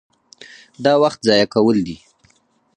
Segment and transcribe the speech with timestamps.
[0.83, 1.97] دا وخت ضایع کول دي.